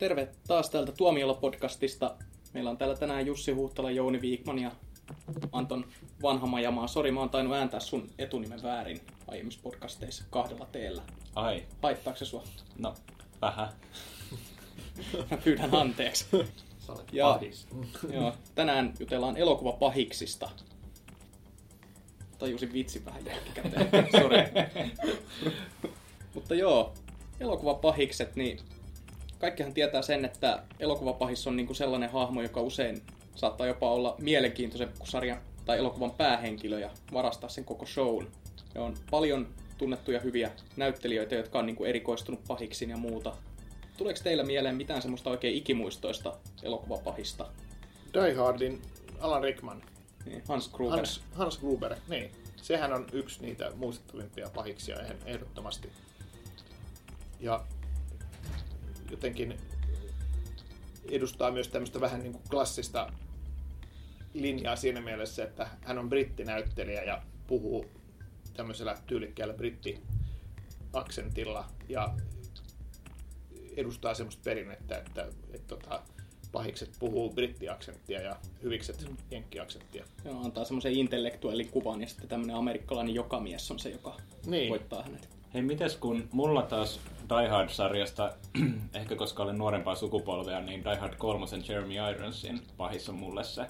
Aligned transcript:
terve 0.00 0.28
taas 0.46 0.70
täältä 0.70 0.92
Tuomiolla-podcastista. 0.92 2.10
Meillä 2.52 2.70
on 2.70 2.76
täällä 2.78 2.96
tänään 2.96 3.26
Jussi 3.26 3.52
Huhtala, 3.52 3.90
Jouni 3.90 4.20
Viikman 4.20 4.58
ja 4.58 4.72
Anton 5.52 5.86
Vanhamajamaa. 6.22 6.86
Sori, 6.86 7.10
mä 7.12 7.20
oon 7.20 7.30
tainnut 7.30 7.56
ääntää 7.56 7.80
sun 7.80 8.08
etunimen 8.18 8.62
väärin 8.62 9.00
aiemmissa 9.28 9.60
podcasteissa 9.62 10.24
kahdella 10.30 10.66
teellä. 10.72 11.02
Ai, 11.34 11.62
Haittaako 11.82 12.18
se 12.18 12.24
sua? 12.24 12.44
no 12.78 12.94
vähän. 13.42 13.68
Mä 15.30 15.36
pyydän 15.36 15.74
anteeksi. 15.74 16.26
Sä 16.86 16.92
olet 16.92 17.12
Ja- 17.12 17.32
pahis. 17.32 17.66
Joo, 18.14 18.32
tänään 18.54 18.94
jutellaan 19.00 19.36
elokuvapahiksista. 19.36 20.50
Tajusin 22.38 22.72
vitsi 22.72 23.04
vähän 23.04 23.26
jälkikäteen. 23.26 24.08
Sori. 24.22 24.38
Mutta 26.34 26.54
joo, 26.54 26.94
elokuvapahikset, 27.40 28.36
niin 28.36 28.58
kaikkihan 29.40 29.74
tietää 29.74 30.02
sen, 30.02 30.24
että 30.24 30.62
elokuvapahis 30.80 31.46
on 31.46 31.56
niinku 31.56 31.74
sellainen 31.74 32.10
hahmo, 32.10 32.42
joka 32.42 32.60
usein 32.60 33.02
saattaa 33.34 33.66
jopa 33.66 33.90
olla 33.90 34.14
mielenkiintoisempi 34.18 34.98
kuin 34.98 35.08
sarjan 35.08 35.40
tai 35.64 35.78
elokuvan 35.78 36.10
päähenkilö 36.10 36.80
ja 36.80 36.90
varastaa 37.12 37.50
sen 37.50 37.64
koko 37.64 37.86
shown. 37.86 38.26
Ja 38.74 38.82
on 38.82 38.94
paljon 39.10 39.48
tunnettuja 39.78 40.20
hyviä 40.20 40.50
näyttelijöitä, 40.76 41.34
jotka 41.34 41.58
on 41.58 41.66
niinku 41.66 41.84
erikoistunut 41.84 42.40
pahiksiin 42.48 42.90
ja 42.90 42.96
muuta. 42.96 43.32
Tuleeko 43.96 44.20
teillä 44.22 44.44
mieleen 44.44 44.76
mitään 44.76 45.02
semmoista 45.02 45.30
oikein 45.30 45.54
ikimuistoista 45.54 46.36
elokuvapahista? 46.62 47.46
Die 48.14 48.34
Hardin 48.34 48.82
Alan 49.20 49.42
Rickman. 49.42 49.82
Niin, 50.26 50.42
Hans 50.48 50.68
Gruber. 50.68 50.96
Hans, 50.96 51.20
Hans 51.32 51.58
Gruber, 51.58 51.96
niin. 52.08 52.30
Sehän 52.56 52.92
on 52.92 53.06
yksi 53.12 53.42
niitä 53.42 53.70
muistettavimpia 53.76 54.50
pahiksia 54.54 54.96
eh- 54.96 55.26
ehdottomasti. 55.26 55.88
Ja 57.40 57.64
jotenkin 59.10 59.56
edustaa 61.10 61.50
myös 61.50 61.68
tämmöistä 61.68 62.00
vähän 62.00 62.22
niin 62.22 62.32
kuin 62.32 62.44
klassista 62.50 63.12
linjaa 64.34 64.76
siinä 64.76 65.00
mielessä, 65.00 65.44
että 65.44 65.68
hän 65.82 65.98
on 65.98 66.08
brittinäyttelijä 66.08 67.02
ja 67.02 67.22
puhuu 67.46 67.86
tämmöisellä 68.54 68.96
tyylikkäällä 69.06 69.54
britti-aksentilla 69.54 71.64
ja 71.88 72.14
edustaa 73.76 74.14
semmoista 74.14 74.42
perinnettä, 74.44 74.98
että, 74.98 75.22
että, 75.22 75.36
että 75.52 75.68
tota, 75.68 76.02
pahikset 76.52 76.90
puhuu 76.98 77.30
brittiaksenttia 77.34 78.20
ja 78.20 78.36
hyvikset 78.62 79.06
jenkkiaksenttia. 79.30 80.04
Joo, 80.24 80.44
antaa 80.44 80.64
semmoisen 80.64 80.92
intellektuellin 80.92 81.68
kuvan 81.68 82.00
ja 82.00 82.08
sitten 82.08 82.28
tämmöinen 82.28 82.56
amerikkalainen 82.56 83.14
jokamies 83.14 83.70
on 83.70 83.78
se, 83.78 83.90
joka 83.90 84.16
Niin. 84.46 84.70
voittaa 84.70 85.02
hänet. 85.02 85.39
Hei, 85.54 85.62
mites 85.62 85.96
kun 85.96 86.28
mulla 86.32 86.62
taas 86.62 87.00
Die 87.38 87.48
Hard-sarjasta, 87.48 88.32
ehkä 88.94 89.16
koska 89.16 89.42
olen 89.42 89.58
nuorempaa 89.58 89.94
sukupolvea, 89.94 90.60
niin 90.60 90.84
Die 90.84 90.96
Hard 90.96 91.14
3 91.18 91.46
Jeremy 91.68 91.94
Ironsin 92.10 92.60
pahis 92.76 93.08
on 93.08 93.14
mulle 93.14 93.44
se 93.44 93.62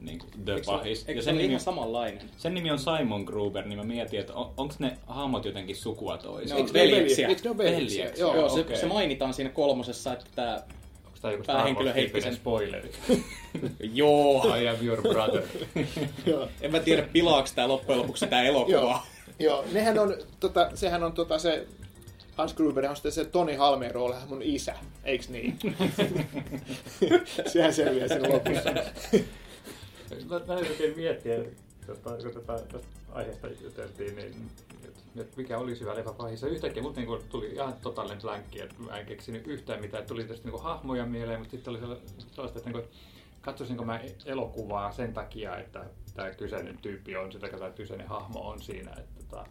niin 0.00 0.18
kuin 0.18 0.30
The 0.44 0.52
Eikö 0.52 0.64
se- 0.64 0.70
pahis. 0.70 0.98
Eikö 1.08 1.12
Ja 1.18 1.22
se 1.22 1.24
sen, 1.24 1.34
ole 1.34 1.42
nimi, 1.42 1.52
ihan 1.52 1.60
samanlainen? 1.60 2.30
sen 2.36 2.54
nimi 2.54 2.70
on 2.70 2.78
Simon 2.78 3.22
Gruber, 3.24 3.66
niin 3.66 3.78
mä 3.78 3.84
mietin, 3.84 4.20
että 4.20 4.34
on, 4.34 4.52
onko 4.56 4.74
ne 4.78 4.98
hahmot 5.06 5.44
jotenkin 5.44 5.76
sukua 5.76 6.16
Ne 6.16 6.22
toiseen? 6.22 6.60
on 6.60 6.66
Eikö 6.66 6.78
ne 6.78 6.82
ole 6.82 6.90
veljeksiä. 6.90 7.28
Eikö 7.28 7.40
ne 7.44 7.50
ole 7.50 7.58
veljeksiä? 7.58 7.98
Veljeksiä. 8.04 8.24
Joo. 8.26 8.36
Joo, 8.36 8.48
se, 8.48 8.60
okei. 8.60 8.76
se 8.76 8.86
mainitaan 8.86 9.34
siinä 9.34 9.50
kolmosessa, 9.50 10.12
että 10.12 10.24
tämä... 10.34 10.54
Onko 11.06 11.18
tää 11.22 11.30
joku 11.32 11.44
Päähenkilö 11.44 11.92
heitti 11.92 12.20
sen. 12.20 12.34
spoileri? 12.34 12.92
Joo! 13.92 14.56
I 14.56 14.68
am 14.68 14.76
your 14.82 15.02
brother. 15.02 15.42
En 16.60 16.70
mä 16.72 16.80
tiedä, 16.80 17.02
pilaaks 17.12 17.52
tää 17.52 17.68
loppujen 17.68 17.98
lopuksi 18.00 18.26
tää 18.26 18.42
elokuva. 18.52 19.02
Joo. 19.38 19.64
Nehän 19.72 19.98
on, 19.98 20.14
tota, 20.40 20.70
sehän 20.74 21.02
on 21.02 21.12
tota, 21.12 21.38
se 21.38 21.66
Hans 22.36 22.54
Gruber 22.54 22.86
on 22.86 22.96
sitten 22.96 23.12
se 23.12 23.24
Toni 23.24 23.54
Halmeen 23.54 23.92
mun 24.28 24.42
isä, 24.42 24.74
eiks 25.04 25.28
niin? 25.28 25.58
Sehän 27.52 27.74
selviää 27.74 28.08
sen 28.08 28.32
lopussa. 28.32 28.70
Mä, 30.28 30.40
mä 30.46 30.58
yritin 30.58 30.96
miettiä, 30.96 31.44
tota, 31.86 32.10
kun 32.10 32.32
tätä, 32.32 32.62
tästä 32.72 32.88
aiheesta 33.12 33.48
juteltiin, 33.62 34.16
niin 34.16 34.50
että 35.20 35.36
mikä 35.36 35.58
olisi 35.58 35.80
hyvä 35.80 35.94
leffa 35.94 36.12
pahissa. 36.12 36.46
Yhtäkkiä 36.46 36.82
mut 36.82 36.96
niin 36.96 37.08
tuli 37.28 37.46
ihan 37.46 37.74
totaalinen 37.82 38.20
blankki, 38.20 38.60
että 38.60 38.74
mä 38.78 38.98
en 38.98 39.06
keksinyt 39.06 39.46
yhtään 39.46 39.80
mitään. 39.80 40.06
Tuli 40.06 40.24
tästä 40.24 40.48
niin 40.48 40.62
hahmoja 40.62 41.06
mieleen, 41.06 41.38
mutta 41.38 41.50
sitten 41.50 41.70
oli 41.70 41.80
sella- 41.80 42.00
sellaista, 42.34 42.58
että 42.58 42.70
niin 42.70 42.84
katsoisinko 43.44 43.84
mä 43.84 44.00
elokuvaa 44.24 44.92
sen 44.92 45.12
takia, 45.12 45.58
että 45.58 45.84
tämä 46.14 46.30
kyseinen 46.30 46.78
tyyppi 46.78 47.16
on, 47.16 47.32
sitä 47.32 47.48
tämä 47.48 47.70
kyseinen 47.70 48.08
hahmo 48.08 48.40
on 48.40 48.62
siinä. 48.62 48.90
Että, 48.90 49.14
tota, 49.18 49.46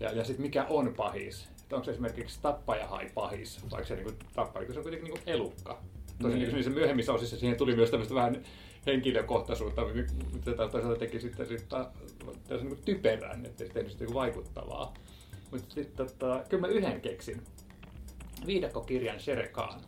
ja, 0.00 0.12
ja 0.12 0.24
sitten 0.24 0.46
mikä 0.46 0.64
on 0.64 0.94
pahis? 0.96 1.48
Että 1.62 1.76
onko 1.76 1.84
se 1.84 1.90
esimerkiksi 1.90 2.38
tappaja 2.42 2.86
hai 2.86 3.10
pahis, 3.14 3.70
vaikka 3.70 3.88
se 3.88 3.96
niin 3.96 4.18
tappaja, 4.34 4.66
kun 4.66 4.74
se 4.74 4.80
on 4.80 4.84
kuitenkin 4.84 5.14
niin 5.14 5.22
elukka. 5.26 5.80
Tosin 6.22 6.38
Niin. 6.38 6.46
niin. 6.46 6.54
niissä 6.54 6.70
myöhemmissä 6.70 7.12
osissa 7.12 7.36
siihen 7.38 7.58
tuli 7.58 7.76
myös 7.76 7.90
tämmöistä 7.90 8.14
vähän 8.14 8.42
henkilökohtaisuutta, 8.86 9.82
mutta 10.32 10.50
tätä 10.50 10.68
toisaalta 10.68 10.98
teki 10.98 11.20
sitten, 11.20 11.46
sitten 11.46 11.86
niin 12.62 12.78
typerän, 12.84 13.46
ettei 13.46 13.66
se 13.66 13.72
tehnyt 13.72 13.92
sitä 13.92 14.04
niin 14.04 14.14
vaikuttavaa. 14.14 14.94
Mutta 15.50 15.74
sitten 15.74 16.06
tota, 16.06 16.44
kyllä 16.48 16.60
mä 16.60 16.66
yhden 16.66 17.00
keksin. 17.00 17.42
Viidakkokirjan 18.46 19.20
Shere 19.20 19.48
Khan. 19.48 19.80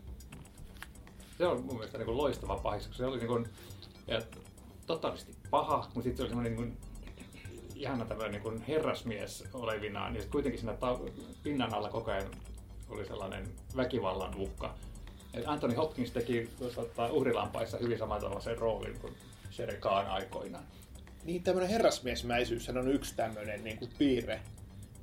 Se 1.38 1.46
on 1.46 1.64
mun 1.64 1.74
mielestä 1.74 1.98
niin 1.98 2.16
loistava 2.16 2.56
pahis, 2.56 2.86
koska 2.86 2.96
se 2.96 3.06
oli 3.06 3.16
niin 3.16 3.28
kuin, 3.28 3.48
ja 4.06 4.22
totaalisesti 4.86 5.36
paha, 5.50 5.90
mutta 5.94 6.02
sitten 6.02 6.16
se 6.16 6.22
oli 6.22 6.28
semmoinen 6.28 6.56
niin 6.56 6.76
ihana 7.74 8.04
tämmöinen 8.04 8.32
niin 8.32 8.42
kuin 8.42 8.62
herrasmies 8.62 9.44
olevinaan, 9.52 10.12
sitten 10.12 10.30
kuitenkin 10.30 10.60
siinä 10.60 10.74
ta- 10.74 11.00
pinnan 11.42 11.74
alla 11.74 11.88
koko 11.88 12.10
ajan 12.10 12.30
oli 12.88 13.06
sellainen 13.06 13.48
väkivallan 13.76 14.34
uhka. 14.34 14.74
Et 15.34 15.44
Anthony 15.46 15.74
Hopkins 15.74 16.10
teki 16.10 16.50
tota, 16.58 17.06
uhrilampaissa 17.12 17.78
hyvin 17.78 17.98
samantapaisen 17.98 18.58
roolin 18.58 18.98
kuin 19.00 19.14
Shere 19.50 19.76
Khan 19.76 20.06
aikoinaan. 20.06 20.64
Niin 21.24 21.42
tämmöinen 21.42 21.70
herrasmiesmäisyys 21.70 22.68
on 22.68 22.92
yksi 22.92 23.16
tämmöinen 23.16 23.64
niin 23.64 23.78
kuin 23.78 23.90
piirre 23.98 24.40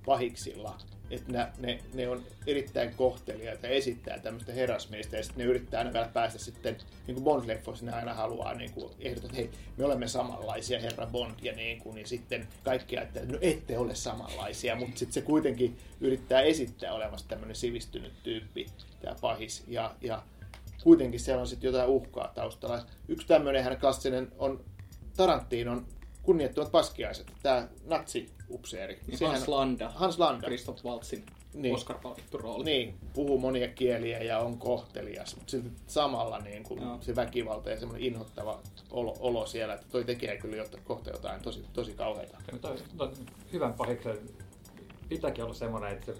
pahiksilla. 0.05 0.77
Että 1.13 1.31
ne, 1.31 1.47
ne, 1.59 1.79
ne, 1.93 2.09
on 2.09 2.23
erittäin 2.47 2.95
kohteliaita 2.95 3.67
ja 3.67 3.73
esittää 3.73 4.19
tämmöistä 4.19 4.51
herrasmiestä. 4.51 5.17
Ja 5.17 5.23
sitten 5.23 5.45
ne 5.45 5.49
yrittää 5.49 5.77
aina 5.77 5.93
vielä 5.93 6.09
päästä 6.13 6.39
sitten, 6.39 6.77
niin 7.07 7.21
kuin 7.21 7.23
Bond-leffoissa 7.23 7.85
ne 7.85 7.91
aina 7.91 8.13
haluaa 8.13 8.53
niin 8.53 8.71
kuin 8.71 8.93
ehdottaa, 8.99 9.29
että 9.29 9.37
hei, 9.37 9.49
me 9.77 9.85
olemme 9.85 10.07
samanlaisia 10.07 10.79
herra 10.79 11.05
Bond 11.05 11.35
ja 11.41 11.53
niin 11.53 11.79
kuin, 11.79 11.95
niin 11.95 12.07
sitten 12.07 12.47
kaikki 12.63 12.97
ajattelee, 12.97 13.23
että 13.23 13.33
no 13.33 13.39
ette 13.41 13.77
ole 13.77 13.95
samanlaisia, 13.95 14.75
mutta 14.75 14.99
sitten 14.99 15.13
se 15.13 15.21
kuitenkin 15.21 15.77
yrittää 16.01 16.41
esittää 16.41 16.93
olevasta 16.93 17.29
tämmöinen 17.29 17.55
sivistynyt 17.55 18.13
tyyppi, 18.23 18.65
tämä 19.01 19.15
pahis. 19.21 19.63
Ja, 19.67 19.95
ja 20.01 20.23
kuitenkin 20.83 21.19
siellä 21.19 21.41
on 21.41 21.47
sitten 21.47 21.67
jotain 21.67 21.89
uhkaa 21.89 22.31
taustalla. 22.35 22.85
Yksi 23.07 23.27
tämmöinen 23.27 23.77
klassinen 23.79 24.31
on 24.37 24.63
Tarantinon 25.17 25.87
kunnioittuvat 26.23 26.71
paskiaiset, 26.71 27.31
tämä 27.43 27.67
natsi-upseeri. 27.85 28.99
Niin 29.07 29.17
Sehän 29.17 29.33
Hans 29.33 29.47
Landa, 29.47 29.89
Hans 29.89 30.19
Landa. 30.19 30.47
Christoph 30.47 30.85
Waltzin 30.85 31.25
Niin. 31.53 31.75
Oscar-palkittu 31.75 32.37
rooli. 32.37 32.63
Niin, 32.63 32.95
puhuu 33.13 33.39
monia 33.39 33.67
kieliä 33.67 34.19
ja 34.19 34.39
on 34.39 34.57
kohtelias, 34.57 35.35
mutta 35.35 35.51
silti 35.51 35.69
samalla 35.87 36.39
niin 36.39 36.63
kuin 36.63 36.81
se 37.01 37.15
väkivalta 37.15 37.69
ja 37.69 37.79
semmoinen 37.79 38.07
inhottava 38.07 38.59
olo, 38.91 39.17
olo 39.19 39.45
siellä, 39.45 39.73
että 39.73 39.87
toi 39.91 40.03
tekee 40.03 40.37
kyllä 40.37 40.55
jota, 40.55 40.77
kohta 40.83 41.09
jotain 41.09 41.41
tosi, 41.41 41.65
tosi 41.73 41.93
kauheita. 41.93 42.37
Ja 42.51 42.57
toi, 42.59 42.77
toi, 42.97 43.11
hyvän 43.53 43.73
pahiksen 43.73 44.17
pitääkin 45.09 45.43
olla 45.43 45.53
semmoinen, 45.53 45.91
että 45.91 46.05
se 46.05 46.19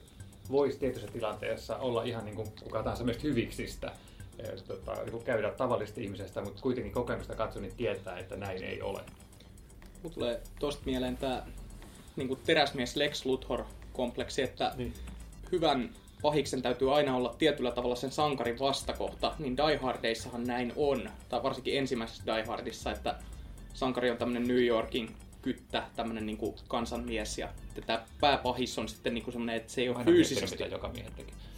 voisi 0.51 0.79
tietyissä 0.79 1.11
tilanteessa 1.11 1.77
olla 1.77 2.03
ihan 2.03 2.25
niin 2.25 2.35
kuin 2.35 2.47
kuka 2.63 2.83
tahansa 2.83 3.03
meistä 3.03 3.23
hyviksistä. 3.23 3.91
Ja, 4.37 4.43
tota, 4.67 5.03
niin 5.03 5.23
käydä 5.23 5.51
tavallisesta 5.51 6.01
ihmisestä, 6.01 6.41
mutta 6.41 6.61
kuitenkin 6.61 6.93
kokemusta 6.93 7.35
katso, 7.35 7.59
niin 7.59 7.75
tietää, 7.75 8.19
että 8.19 8.35
näin 8.35 8.63
ei 8.63 8.81
ole. 8.81 9.01
Mulla 10.03 10.13
tulee 10.13 10.41
tosta 10.59 10.81
mieleen 10.85 11.17
tää 11.17 11.47
niin 12.15 12.37
teräsmies 12.45 12.95
Lex 12.95 13.25
Luthor-kompleksi, 13.25 14.41
että 14.41 14.73
Niin. 14.77 14.93
hyvän 15.51 15.89
pahiksen 16.21 16.61
täytyy 16.61 16.95
aina 16.95 17.15
olla 17.15 17.35
tietyllä 17.37 17.71
tavalla 17.71 17.95
sen 17.95 18.11
sankarin 18.11 18.59
vastakohta, 18.59 19.35
niin 19.39 19.57
Die 19.57 19.77
Hardeissahan 19.77 20.43
näin 20.43 20.73
on. 20.75 21.09
Tai 21.29 21.43
varsinkin 21.43 21.77
ensimmäisessä 21.77 22.23
Die 22.25 22.43
Hardissa, 22.43 22.91
että 22.91 23.15
sankari 23.73 24.11
on 24.11 24.17
tämmönen 24.17 24.47
New 24.47 24.65
Yorkin 24.65 25.15
kyttä, 25.41 25.83
tämmönen 25.95 26.25
niin 26.25 26.37
kansanmies, 26.67 27.37
ja 27.37 27.49
tämä 27.85 28.05
pääpahis 28.19 28.79
on 28.79 28.89
sitten 28.89 29.13
niin 29.13 29.25
semmoinen, 29.31 29.55
että 29.55 29.73
se 29.73 29.81
ei 29.81 29.89
ole 29.89 29.97
Aina 29.97 30.11
fyysisesti, 30.11 30.63
mitä 30.63 30.75
joka 30.75 30.91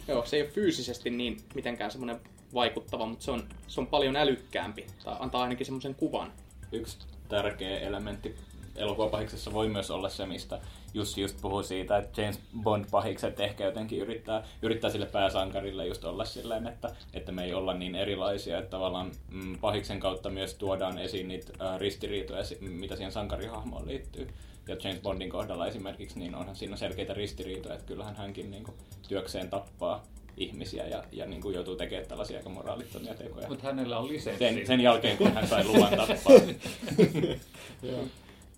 joo, 0.08 0.26
se 0.26 0.36
ei 0.36 0.42
ole 0.42 0.50
fyysisesti 0.50 1.10
niin 1.10 1.36
mitenkään 1.54 1.90
semmoinen 1.90 2.20
vaikuttava, 2.54 3.06
mutta 3.06 3.24
se 3.24 3.30
on, 3.30 3.48
se 3.68 3.80
on 3.80 3.86
paljon 3.86 4.16
älykkäämpi, 4.16 4.86
tai 5.04 5.16
antaa 5.18 5.42
ainakin 5.42 5.66
semmoisen 5.66 5.94
kuvan. 5.94 6.32
Yksi 6.72 6.98
tärkeä 7.28 7.78
elementti 7.78 8.36
elokuvapahiksessa 8.76 9.52
voi 9.52 9.68
myös 9.68 9.90
olla 9.90 10.08
se, 10.08 10.26
mistä 10.26 10.60
Jussi 10.94 11.20
just 11.20 11.40
puhui 11.40 11.64
siitä, 11.64 11.96
että 11.96 12.22
James 12.22 12.40
Bond-pahikset 12.62 13.40
ehkä 13.40 13.64
jotenkin 13.64 13.98
yrittää, 13.98 14.42
yrittää 14.62 14.90
sille 14.90 15.06
pääsankarille 15.06 15.86
just 15.86 16.04
olla 16.04 16.24
silleen, 16.24 16.66
että, 16.66 16.96
että 17.14 17.32
me 17.32 17.44
ei 17.44 17.54
olla 17.54 17.74
niin 17.74 17.94
erilaisia, 17.94 18.58
että 18.58 18.70
tavallaan 18.70 19.12
mm, 19.30 19.58
pahiksen 19.58 20.00
kautta 20.00 20.30
myös 20.30 20.54
tuodaan 20.54 20.98
esiin 20.98 21.28
niitä 21.28 21.52
äh, 21.60 21.78
ristiriitoja, 21.78 22.42
mitä 22.60 22.96
siihen 22.96 23.12
sankarihahmoon 23.12 23.88
liittyy. 23.88 24.28
Ja 24.68 24.76
James 24.84 25.00
Bondin 25.02 25.30
kohdalla 25.30 25.66
esimerkiksi, 25.66 26.18
niin 26.18 26.34
onhan 26.34 26.56
siinä 26.56 26.76
selkeitä 26.76 27.14
ristiriitoja, 27.14 27.74
että 27.74 27.86
kyllähän 27.86 28.16
hänkin 28.16 28.50
niin 28.50 28.64
kuin, 28.64 28.76
työkseen 29.08 29.50
tappaa 29.50 30.04
ihmisiä 30.36 30.86
ja, 30.86 31.04
ja 31.12 31.26
niin 31.26 31.42
kuin 31.42 31.54
joutuu 31.54 31.76
tekemään 31.76 32.08
tällaisia 32.08 32.36
aika 32.36 32.48
moraalittomia 32.48 33.14
tekoja. 33.14 33.48
Mutta 33.48 33.66
hänellä 33.66 33.98
on 33.98 34.08
lisenssi. 34.08 34.44
Sen, 34.44 34.66
sen 34.66 34.80
jälkeen, 34.80 35.16
kun 35.16 35.32
hän 35.32 35.48
sai 35.48 35.64
luvan 35.64 35.96
tappaa. 36.06 36.40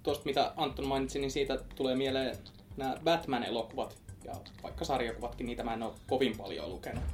Tuosta 0.02 0.24
mitä 0.24 0.52
Anton 0.56 0.86
mainitsi, 0.86 1.18
niin 1.18 1.30
siitä 1.30 1.58
tulee 1.74 1.96
mieleen 1.96 2.36
nämä 2.76 2.96
Batman-elokuvat 3.04 3.96
ja 4.24 4.34
vaikka 4.62 4.84
sarjakuvatkin, 4.84 5.46
niitä 5.46 5.64
mä 5.64 5.74
en 5.74 5.82
ole 5.82 5.92
kovin 6.08 6.36
paljon 6.38 6.70
lukenut. 6.70 7.04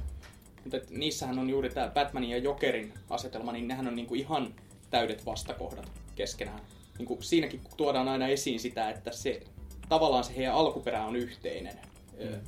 Mutta 0.63 0.77
et 0.77 0.89
niissähän 0.89 1.39
on 1.39 1.49
juuri 1.49 1.69
tämä 1.69 1.87
Batmanin 1.87 2.29
ja 2.29 2.37
Jokerin 2.37 2.93
asetelma, 3.09 3.51
niin 3.51 3.67
nehän 3.67 3.87
on 3.87 3.95
niinku 3.95 4.15
ihan 4.15 4.53
täydet 4.89 5.25
vastakohdat 5.25 5.91
keskenään. 6.15 6.59
Niinku 6.97 7.17
siinäkin 7.21 7.61
tuodaan 7.77 8.07
aina 8.07 8.27
esiin 8.27 8.59
sitä, 8.59 8.89
että 8.89 9.11
se 9.11 9.41
tavallaan 9.89 10.23
se 10.23 10.35
heidän 10.35 10.53
alkuperä 10.53 11.05
on 11.05 11.15
yhteinen. 11.15 11.79
Mm. 12.19 12.39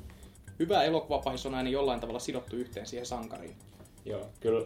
Hyvä 0.60 0.84
elokuvapahis 0.84 1.46
on 1.46 1.56
aina 1.56 1.70
jollain 1.70 2.00
tavalla 2.00 2.20
sidottu 2.20 2.56
yhteen 2.56 2.88
siihen 2.88 3.06
sankariin. 3.06 3.56
Joo, 4.06 4.30
kyllä 4.40 4.66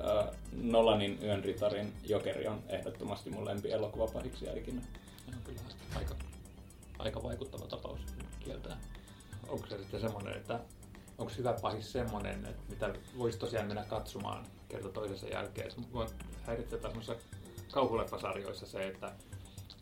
äh, 0.00 0.36
Nolanin 0.52 1.18
Yön 1.22 1.44
ritarin 1.44 1.92
Jokeri 2.04 2.46
on 2.46 2.62
ehdottomasti 2.68 3.30
mun 3.30 3.44
lempi 3.44 3.72
elokuvapahiksi 3.72 4.46
ikinä. 4.56 4.82
Se 4.82 5.36
on 5.36 5.42
kyllä 5.44 5.60
aika, 5.96 6.14
aika 6.98 7.22
vaikuttava 7.22 7.66
tapaus 7.66 8.00
kieltää. 8.40 8.80
Onko 9.48 9.66
se 9.66 9.78
sitten 9.78 10.00
semmoinen, 10.00 10.36
että 10.36 10.60
onko 11.18 11.32
hyvä 11.38 11.54
pahis 11.62 11.92
semmoinen, 11.92 12.46
että 12.46 12.62
mitä 12.68 12.94
voisi 13.18 13.38
tosiaan 13.38 13.66
mennä 13.66 13.84
katsomaan 13.84 14.46
kerta 14.68 14.88
toisensa 14.88 15.26
jälkeen. 15.28 15.70
Mua 15.92 16.06
häiritsee 16.42 16.78
taas 16.78 17.10
kauhuleppasarjoissa 17.72 18.66
se, 18.66 18.86
että, 18.86 19.12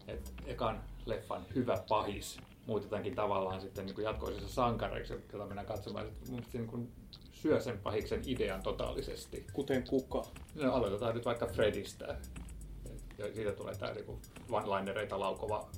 että 0.09 0.31
ekan 0.47 0.83
leffan 1.07 1.47
hyvä 1.55 1.83
pahis 1.89 2.39
muutetaankin 2.67 3.15
tavallaan 3.15 3.61
sitten 3.61 3.87
niin 3.87 4.03
jatkoisessa 4.03 4.49
sankareiksi, 4.49 5.13
jota 5.33 5.47
mennään 5.47 5.67
katsomaan. 5.67 6.07
Mun 6.31 6.43
niin 6.53 6.67
kuin 6.67 6.93
syö 7.33 7.61
sen 7.61 7.79
pahiksen 7.79 8.23
idean 8.27 8.63
totaalisesti. 8.63 9.47
Kuten 9.53 9.83
kuka. 9.89 10.25
No, 10.55 10.73
aloitetaan 10.75 11.15
nyt 11.15 11.25
vaikka 11.25 11.47
Fredistä. 11.47 12.17
Ja 13.19 13.35
siitä 13.35 13.53
tulee 13.53 13.75
tämä 13.75 13.93
niin 13.93 14.21
one-linereita 14.51 15.21
laukova 15.21 15.69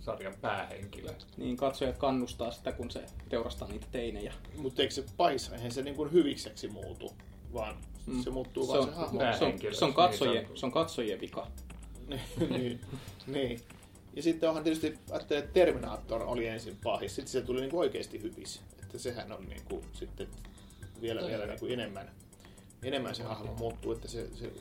sarjan 0.00 0.34
päähenkilö. 0.40 1.10
Niin 1.36 1.56
katsojat 1.56 1.98
kannustaa 1.98 2.50
sitä, 2.50 2.72
kun 2.72 2.90
se 2.90 3.04
teurastaa 3.28 3.68
niitä 3.68 3.86
teinejä. 3.92 4.32
Mutta 4.58 4.82
eikö 4.82 4.94
se 4.94 5.04
pahis, 5.16 5.48
eihän 5.52 5.72
se 5.72 5.82
niin 5.82 5.96
kuin 5.96 6.12
hyvikseksi 6.12 6.68
muutu, 6.68 7.12
vaan 7.54 7.76
Mm. 8.06 8.22
se 8.22 8.30
muuttuu 8.30 8.62
Se 8.66 8.68
vaan 8.72 8.80
on, 8.80 8.88
se 8.88 8.94
hahmo. 8.94 9.20
se 9.20 9.44
on, 9.44 9.74
se 9.74 9.84
on, 9.84 9.94
katsojien, 9.94 10.44
se 10.46 10.50
on- 10.50 10.56
se 10.58 10.66
on 10.66 10.72
katsojien 10.72 11.20
vika. 11.20 11.46
niin, 12.50 12.80
niin. 13.26 13.60
Ja 14.16 14.22
sitten 14.22 14.48
onhan 14.48 14.64
tietysti, 14.64 14.86
että 15.12 15.42
Terminator 15.52 16.22
oli 16.22 16.46
ensin 16.46 16.78
pahis, 16.84 17.14
sitten 17.14 17.32
se 17.32 17.42
tuli 17.42 17.60
niin 17.60 17.74
oikeasti 17.74 18.22
hyvis. 18.22 18.60
Että 18.82 18.98
sehän 18.98 19.32
on 19.32 19.48
niin 19.48 19.62
kuin, 19.68 19.84
sitten 19.92 20.28
vielä, 21.00 21.26
vielä 21.26 21.46
niin 21.46 21.58
kuin 21.58 21.72
enemmän, 21.72 22.10
enemmän 22.82 23.14
se 23.14 23.22
hahmo 23.22 23.54
muuttuu, 23.54 23.92
että 23.92 24.08
se, 24.08 24.28
se, 24.34 24.52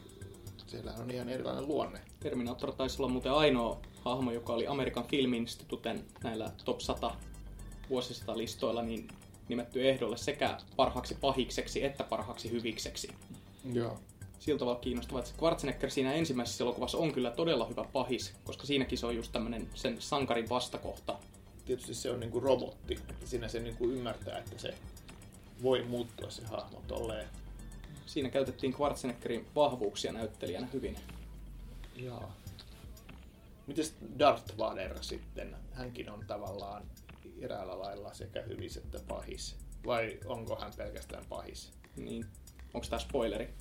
siellä 0.68 0.94
on 0.94 1.12
ihan 1.12 1.30
erilainen 1.30 1.68
luonne. 1.68 2.00
Terminator 2.20 2.74
taisi 2.74 3.02
olla 3.02 3.12
muuten 3.12 3.32
ainoa 3.32 3.82
hahmo, 4.02 4.32
joka 4.32 4.54
oli 4.54 4.68
Amerikan 4.68 5.08
Film 5.08 5.34
Instituten 5.34 6.06
näillä 6.24 6.52
top 6.66 6.80
100 6.80 7.16
vuosisatalistoilla 7.90 8.82
niin 8.82 9.08
nimetty 9.50 9.90
ehdolle 9.90 10.18
sekä 10.18 10.58
parhaaksi 10.76 11.18
pahikseksi 11.22 11.84
että 11.84 12.04
parhaaksi 12.04 12.52
hyvikseksi. 12.52 13.08
Joo. 13.74 14.00
Sillä 14.44 14.60
tavalla 14.60 14.80
kiinnostavaa, 14.80 15.20
että 15.20 15.32
Schwarzenegger 15.32 15.92
siinä 15.92 16.14
ensimmäisessä 16.14 16.64
elokuvassa 16.64 16.98
on 16.98 17.12
kyllä 17.14 17.32
todella 17.32 17.68
hyvä 17.68 17.86
pahis, 17.94 18.34
koska 18.44 18.66
siinäkin 18.66 18.98
se 18.98 19.06
on 19.06 19.16
just 19.16 19.32
tämmönen 19.32 19.70
sen 19.74 20.02
sankarin 20.02 20.50
vastakohta. 20.50 21.20
Tietysti 21.66 21.94
se 21.94 22.12
on 22.12 22.20
niin 22.20 22.32
kuin 22.32 22.44
robotti, 22.44 23.00
että 23.10 23.28
siinä 23.28 23.48
se 23.48 23.60
niin 23.60 23.78
kuin 23.78 23.92
ymmärtää, 23.92 24.38
että 24.38 24.58
se 24.58 24.74
voi 25.62 25.84
muuttua 25.84 26.30
se 26.30 26.46
hahmo 26.46 26.82
tolleen. 26.88 27.28
Siinä 28.06 28.30
käytettiin 28.30 28.74
Schwarzeneggerin 28.74 29.48
vahvuuksia 29.56 30.14
näyttelijänä 30.14 30.68
hyvin. 30.74 30.98
Joo. 31.96 32.32
Mites 33.68 33.96
Darth 34.20 34.58
Vader 34.58 35.04
sitten? 35.04 35.56
Hänkin 35.74 36.10
on 36.10 36.26
tavallaan 36.28 36.84
eräällä 37.42 37.80
lailla 37.80 38.14
sekä 38.14 38.42
hyvis 38.42 38.78
että 38.78 39.00
pahis. 39.08 39.56
Vai 39.86 40.20
onko 40.26 40.56
hän 40.56 40.74
pelkästään 40.78 41.26
pahis? 41.30 41.72
Niin, 41.96 42.26
onko 42.74 42.88
tämä 42.90 43.00
spoileri? 43.00 43.54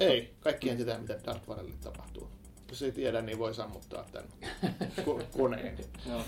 Ei, 0.00 0.34
kaikkien 0.40 0.76
tietää 0.76 0.98
mitä 0.98 1.20
Darth 1.26 1.48
Vaderille 1.48 1.76
tapahtuu. 1.80 2.28
Jos 2.68 2.82
ei 2.82 2.92
tiedä, 2.92 3.22
niin 3.22 3.38
voi 3.38 3.54
sammuttaa 3.54 4.04
tämän 4.12 4.28
ko- 5.06 5.24
koneen. 5.38 5.78
Joo. 6.06 6.22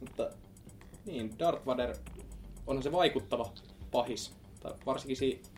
Mutta 0.00 0.30
niin, 1.04 1.38
Darth 1.38 1.66
Vader 1.66 1.96
onhan 2.66 2.82
se 2.82 2.92
vaikuttava 2.92 3.52
pahis. 3.90 4.32
Tai 4.60 4.74
varsinkin 4.86 5.16
siinä 5.16 5.48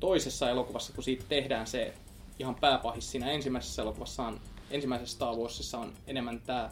toisessa 0.00 0.50
elokuvassa, 0.50 0.92
kun 0.92 1.04
siitä 1.04 1.24
tehdään 1.28 1.66
se 1.66 1.94
ihan 2.38 2.54
pääpahis. 2.54 3.10
Siinä 3.10 3.30
ensimmäisessä 3.30 3.82
elokuvassa 3.82 4.22
on, 4.22 4.40
ensimmäisessä 4.70 5.14
Star 5.14 5.34
Warsissa 5.34 5.78
on 5.78 5.92
enemmän 6.06 6.40
tämä 6.40 6.70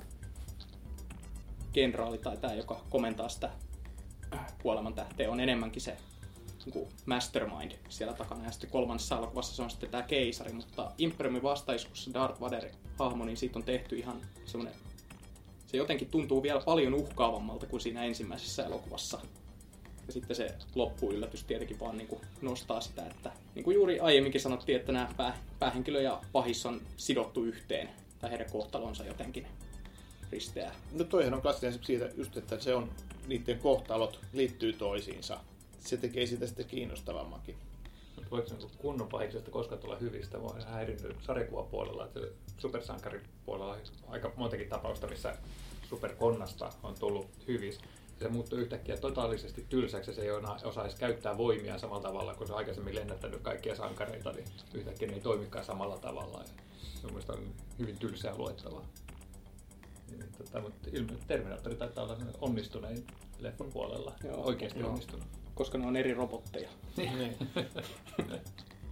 kenraali 1.72 2.18
tai 2.18 2.36
tämä, 2.36 2.54
joka 2.54 2.80
komentaa 2.90 3.28
sitä 3.28 3.50
kuolemantähteä, 4.62 5.30
on 5.30 5.40
enemmänkin 5.40 5.82
se 5.82 5.96
niin 6.66 6.88
mastermind 7.06 7.72
siellä 7.88 8.14
takana. 8.14 8.44
Ja 8.44 8.52
sitten 8.52 8.70
kolmannessa 8.70 9.18
elokuvassa 9.18 9.56
se 9.56 9.62
on 9.62 9.70
sitten 9.70 9.90
tämä 9.90 10.02
keisari, 10.02 10.52
mutta 10.52 10.92
Imperiumin 10.98 11.42
vastaiskussa 11.42 12.14
Darth 12.14 12.40
Vader 12.40 12.68
hahmo, 12.98 13.24
niin 13.24 13.36
siitä 13.36 13.58
on 13.58 13.64
tehty 13.64 13.96
ihan 13.96 14.20
semmoinen 14.44 14.74
se 15.74 15.78
jotenkin 15.78 16.08
tuntuu 16.08 16.42
vielä 16.42 16.60
paljon 16.60 16.94
uhkaavammalta 16.94 17.66
kuin 17.66 17.80
siinä 17.80 18.04
ensimmäisessä 18.04 18.64
elokuvassa. 18.64 19.20
Ja 20.06 20.12
sitten 20.12 20.36
se 20.36 20.54
loppuyllätys 20.74 21.44
tietenkin 21.44 21.80
vaan 21.80 21.98
niin 21.98 22.08
kuin 22.08 22.20
nostaa 22.42 22.80
sitä, 22.80 23.06
että 23.06 23.32
niin 23.54 23.64
kuin 23.64 23.74
juuri 23.74 24.00
aiemminkin 24.00 24.40
sanottiin, 24.40 24.80
että 24.80 24.92
nämä 24.92 25.08
pää, 25.16 25.38
päähenkilö 25.58 26.02
ja 26.02 26.20
pahis 26.32 26.66
on 26.66 26.80
sidottu 26.96 27.44
yhteen, 27.44 27.88
tai 28.18 28.30
heidän 28.30 28.50
kohtalonsa 28.50 29.04
jotenkin 29.04 29.46
risteää. 30.32 30.74
No 30.92 31.04
toihan 31.04 31.34
on 31.34 31.42
klassinen 31.42 31.78
siitä 31.82 32.08
just, 32.16 32.36
että 32.36 32.60
se 32.60 32.74
on, 32.74 32.90
niiden 33.26 33.58
kohtalot 33.58 34.20
liittyy 34.32 34.72
toisiinsa. 34.72 35.40
Se 35.84 35.96
tekee 35.96 36.26
sitä 36.26 36.46
sitten 36.46 36.66
kiinnostavammankin. 36.66 37.56
Mutta 38.16 38.30
voiko 38.30 38.48
niinku 38.50 38.70
kunnon 38.78 39.08
pahiksesta 39.08 39.50
koskaan 39.50 39.80
tulla 39.80 39.96
hyvistä? 39.96 40.38
Mua 40.38 40.50
on 40.50 40.64
häirinnyt 40.64 41.16
sarjakuvapuolella, 41.20 42.04
että 42.04 42.20
supersankaripuolella 42.58 43.72
on 43.72 43.80
aika 44.08 44.32
montakin 44.36 44.68
tapausta, 44.68 45.06
missä 45.06 45.36
superkonnasta 45.88 46.72
on 46.82 46.94
tullut 46.94 47.26
hyvis. 47.48 47.80
Se 48.18 48.28
muuttuu 48.28 48.58
yhtäkkiä 48.58 48.96
totaalisesti 48.96 49.66
tylsäksi 49.68 50.14
se 50.14 50.22
ei 50.22 50.30
osaisi 50.64 50.96
käyttää 50.96 51.38
voimia 51.38 51.78
samalla 51.78 52.02
tavalla, 52.02 52.34
kun 52.34 52.46
se 52.46 52.52
on 52.52 52.58
aikaisemmin 52.58 52.94
lennättänyt 52.94 53.40
kaikkia 53.40 53.76
sankareita, 53.76 54.32
niin 54.32 54.46
yhtäkkiä 54.74 55.08
ne 55.08 55.14
ei 55.14 55.20
toimikaan 55.20 55.64
samalla 55.64 55.98
tavalla. 55.98 56.38
Ja 56.38 56.48
se 57.20 57.32
on 57.32 57.54
hyvin 57.78 57.98
tylsää 57.98 58.36
luettavaa. 58.36 58.86
Niin, 60.10 60.24
Tota, 60.38 60.60
mutta 60.60 60.88
ilmeisesti 60.92 61.26
Terminaattori 61.28 61.76
taitaa 61.76 62.04
olla 62.04 62.16
onnistunein 62.40 63.06
leffan 63.38 63.70
puolella. 63.72 64.14
Joo. 64.24 64.46
Oikeasti 64.46 64.80
Joo. 64.80 64.88
onnistunut. 64.88 65.43
Koska 65.54 65.78
ne 65.78 65.86
on 65.86 65.96
eri 65.96 66.14
robotteja. 66.14 66.68
Niin. 66.96 67.36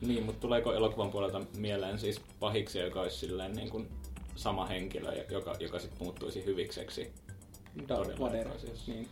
Niin, 0.00 0.22
mutta 0.22 0.40
tuleeko 0.40 0.74
elokuvan 0.74 1.10
puolelta 1.10 1.40
mieleen 1.56 1.98
siis 1.98 2.20
pahiksi, 2.40 2.78
joka 2.78 3.00
olisi 3.00 3.16
silleen 3.18 3.52
niin 3.52 3.70
kuin 3.70 3.88
sama 4.36 4.66
henkilö, 4.66 5.24
joka, 5.30 5.56
joka 5.60 5.78
sitten 5.78 6.02
muuttuisi 6.02 6.44
hyvikseksi? 6.44 7.12
Darth 7.88 8.20
Vader. 8.20 8.48
Niin. 8.86 9.08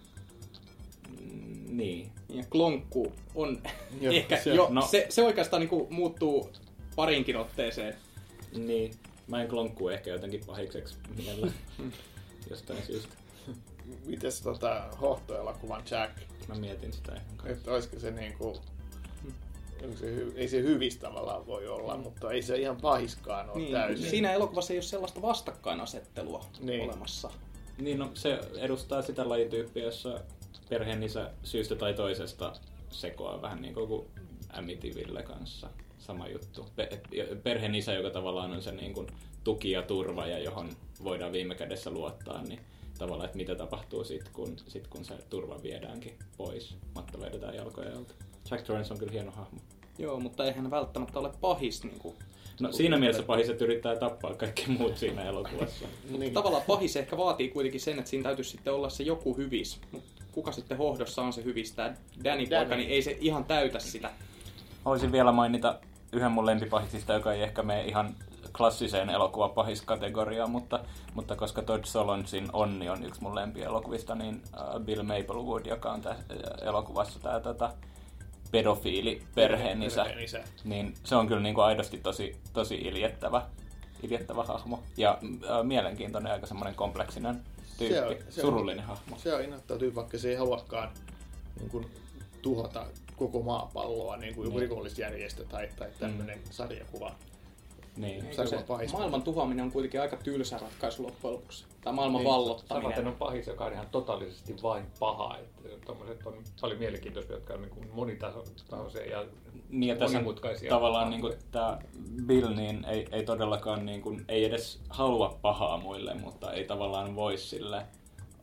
Mm, 1.21 1.76
Niin. 1.76 2.11
Ja 2.28 2.45
Klonkku 2.50 3.12
on 3.35 3.62
ehkä 4.02 4.37
se- 4.37 4.54
jo, 4.54 4.66
no. 4.71 4.83
se, 4.83 5.07
se 5.09 5.23
oikeastaan 5.23 5.61
niin 5.61 5.69
kuin 5.71 5.95
muuttuu 5.95 6.50
parinkin 6.97 7.37
otteeseen. 7.37 7.95
Niin. 8.57 8.92
Mä 9.26 9.42
en 9.42 9.49
klonkkuu 9.49 9.88
ehkä 9.88 10.11
jotenkin 10.11 10.40
pahikseksi 10.47 10.97
mielellä 11.16 11.52
jostain 12.50 12.83
syystä. 12.83 13.14
Mites 14.07 14.41
tota 14.43 14.83
hohtoelokuvan 15.01 15.83
Jack? 15.91 16.13
Mä 16.49 16.55
mietin 16.55 16.93
sitä 16.93 17.13
ihan 17.13 17.27
kanssa. 17.37 17.49
Että 17.53 17.73
olisiko 17.73 17.99
se 17.99 18.11
niinku... 18.11 18.57
Onko 19.85 19.97
se 19.97 20.07
hy- 20.17 20.33
ei 20.37 20.49
se 20.49 20.63
hyvis 20.63 20.97
tavallaan 20.97 21.47
voi 21.47 21.69
olla, 21.69 21.97
mutta 21.97 22.31
ei 22.33 22.43
se 22.43 22.57
ihan 22.57 22.77
pahiskaan 22.77 23.51
ole 23.51 23.59
Niin, 23.59 23.73
täysin. 23.73 24.11
siinä 24.11 24.33
elokuvassa 24.33 24.73
ei 24.73 24.77
ole 24.77 24.83
sellaista 24.83 25.23
vastakkainasettelua 25.23 26.45
Niin. 26.61 26.83
olemassa. 26.91 27.31
Niin, 27.79 27.99
no 27.99 28.11
se 28.15 28.39
edustaa 28.59 29.03
sitä 29.03 29.29
lajityyppiä, 29.29 29.85
jossa 29.85 30.21
perheenisä 30.69 31.31
syystä 31.43 31.77
tai 31.77 31.95
toisesta 31.95 32.53
sekoaa 32.91 33.43
vähän 33.43 33.63
niin 33.63 33.75
kuin 33.75 34.05
Amityville 34.53 35.23
kanssa. 35.23 35.69
Sama 35.99 36.29
juttu. 36.29 36.67
Pe- 36.77 37.01
perheenisä, 37.43 37.93
joka 37.93 38.11
tavallaan 38.11 38.53
on 38.53 38.63
se 38.63 38.73
niin 38.73 38.95
kuin 38.95 39.07
tuki 39.45 39.71
ja 39.71 39.83
turva 39.83 40.27
ja 40.27 40.39
johon 40.39 40.69
voidaan 41.05 41.33
viime 41.33 41.55
kädessä 41.55 41.91
luottaa, 41.91 42.43
niin 42.43 42.61
tavallaan, 43.00 43.26
että 43.26 43.37
mitä 43.37 43.54
tapahtuu 43.54 44.04
sitten, 44.04 44.33
kun, 44.33 44.57
sit, 44.69 44.87
kun 44.87 45.04
se 45.04 45.14
turva 45.30 45.62
viedäänkin 45.62 46.19
pois. 46.37 46.76
Matto 46.95 47.21
vedetään 47.21 47.54
jalkojen 47.54 47.97
alta. 47.97 48.14
Jack 48.50 48.66
Torrance 48.66 48.92
on 48.92 48.99
kyllä 48.99 49.12
hieno 49.12 49.30
hahmo. 49.30 49.59
Joo, 49.99 50.21
mutta 50.21 50.45
eihän 50.45 50.62
hän 50.62 50.71
välttämättä 50.71 51.19
ole 51.19 51.30
pahis. 51.40 51.85
Niin 51.85 51.99
kuin. 51.99 52.14
No 52.61 52.73
siinä 52.73 52.99
mielessä 52.99 53.23
pahiset 53.23 53.62
yrittää 53.62 53.97
tappaa 53.97 54.35
kaikki 54.35 54.71
muut 54.71 54.97
siinä 54.97 55.23
elokuvassa. 55.23 55.87
Niin. 56.19 56.35
Tavallaan 56.35 56.62
pahis 56.66 56.97
ehkä 56.97 57.16
vaatii 57.16 57.49
kuitenkin 57.49 57.80
sen, 57.80 57.99
että 57.99 58.11
siinä 58.11 58.23
täytyisi 58.23 58.50
sitten 58.50 58.73
olla 58.73 58.88
se 58.88 59.02
joku 59.02 59.37
hyvis. 59.37 59.80
Mutta 59.92 60.23
kuka 60.33 60.52
sitten 60.52 60.78
hohdossa 60.78 61.23
on 61.23 61.33
se 61.33 61.45
hyvistä. 61.45 61.83
Danny 62.25 62.50
Danny. 62.50 62.64
poika, 62.64 62.76
niin 62.76 62.90
ei 62.90 63.02
se 63.02 63.16
ihan 63.21 63.45
täytä 63.45 63.78
sitä. 63.78 64.11
Voisin 64.85 65.12
vielä 65.12 65.33
mainita 65.33 65.78
yhden 66.12 66.33
mun 66.33 66.47
lempipahiksista, 66.47 67.12
joka 67.12 67.33
ei 67.33 67.42
ehkä 67.42 67.62
mene 67.62 67.85
ihan 67.85 68.14
klassiseen 68.61 69.11
elokuvapahiskategoriaan, 69.11 70.50
mutta, 70.50 70.81
mutta 71.14 71.37
koska 71.37 71.62
Todd 71.62 71.85
Solondsin 71.85 72.49
Onni 72.52 72.88
on 72.88 73.05
yksi 73.05 73.21
mun 73.23 73.35
lempielokuvista, 73.35 74.14
niin 74.14 74.43
äh, 74.55 74.81
Bill 74.81 75.02
Maplewood, 75.02 75.67
joka 75.67 75.93
on 75.93 76.00
tässä 76.02 76.25
äh, 76.31 76.69
elokuvassa 76.69 77.21
tämä 77.21 77.40
tota, 77.40 77.73
pedofiili 78.50 79.23
perheenisä, 79.35 80.02
Perheenisä. 80.05 80.40
niin 80.64 80.95
se 81.05 81.17
on 81.17 81.26
kyllä 81.29 81.40
niin 81.43 81.55
kuin 81.55 81.64
aidosti 81.64 81.99
tosi, 81.99 82.37
tosi 82.52 82.75
iljettävä, 82.75 83.43
iljettävä 84.02 84.45
hahmo. 84.45 84.83
Ja 84.97 85.19
äh, 85.23 85.64
mielenkiintoinen, 85.64 86.33
aika 86.33 86.47
semmoinen 86.47 86.75
kompleksinen 86.75 87.40
tyyppi, 87.79 87.95
Se 87.95 88.02
on- 88.07 88.17
se 88.33 88.40
on- 88.40 88.47
surullinen 88.47 88.85
hahmo. 88.85 89.17
Se 89.19 89.35
on 89.35 89.43
innoittautuu, 89.45 89.95
vaikka 89.95 90.19
se 90.19 90.29
ei 90.31 90.37
haluakaan 90.37 90.90
niin 91.61 91.71
kuin, 91.71 91.87
tuhota 92.43 92.87
koko 93.17 93.43
maapalloa, 93.43 94.17
niin 94.17 94.35
kuin 94.35 94.49
Niin. 94.49 94.61
rikollisjärjestö 94.61 95.45
tai, 95.45 95.69
tai 95.79 95.88
tämmöinen 95.99 96.38
mm. 96.38 96.45
sarjakuva. 96.50 97.12
Niin. 98.00 98.49
Se 98.49 98.64
pahis. 98.69 98.92
maailman 98.92 99.23
tuhoaminen 99.23 99.64
on 99.64 99.73
kuitenkin 99.73 100.00
aika 100.00 100.16
tylsä 100.16 100.59
ratkaisu 100.59 101.02
loppujen 101.02 101.35
lopuksi. 101.37 101.64
Tai 101.85 101.92
maailman 101.92 102.21
Niin, 102.21 102.30
vallottaminen. 102.30 102.83
Samaten 102.83 103.07
on 103.07 103.16
pahis, 103.19 103.47
joka 103.47 103.64
on 103.64 103.73
ihan 103.73 103.87
totaalisesti 103.90 104.57
vain 104.62 104.85
paha. 105.00 105.38
Että 105.64 105.92
on 105.92 106.35
paljon 106.61 106.78
mielenkiintoisia, 106.78 107.37
jotka 107.37 107.54
on 107.54 107.62
niin 107.62 107.90
monitasoisia 107.92 109.11
ja 109.11 109.25
Niin 109.69 109.88
ja 109.88 109.97
tässä 109.97 110.19
monimutkaisia. 110.19 110.71
tavallaan 110.71 111.11
niin 111.11 111.21
kuin, 111.21 111.35
tämä 111.52 111.78
Bill 112.26 112.54
niin 112.54 112.85
ei, 112.85 113.07
ei 113.12 113.25
todellakaan 113.25 113.87
niin 113.87 114.02
kuin, 114.02 114.25
ei 114.28 114.45
edes 114.45 114.80
halua 114.88 115.38
pahaa 115.42 115.78
muille, 115.78 116.14
mutta 116.14 116.52
ei 116.52 116.64
tavallaan 116.64 117.16
voi 117.16 117.38
sille 117.38 117.83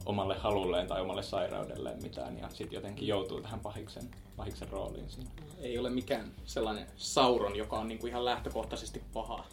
omalle 0.07 0.35
halulleen 0.35 0.87
tai 0.87 1.01
omalle 1.01 1.23
sairaudelleen 1.23 2.01
mitään 2.01 2.37
ja 2.37 2.49
sitten 2.49 2.75
jotenkin 2.75 3.07
joutuu 3.07 3.41
tähän 3.41 3.59
pahiksen, 3.59 4.09
pahiksen 4.35 4.69
rooliin 4.69 5.09
siinä. 5.09 5.29
Ei 5.59 5.77
ole 5.77 5.89
mikään 5.89 6.31
sellainen 6.45 6.87
Sauron, 6.97 7.55
joka 7.55 7.79
on 7.79 7.87
niinku 7.87 8.07
ihan 8.07 8.25
lähtökohtaisesti 8.25 9.03
paha. 9.13 9.45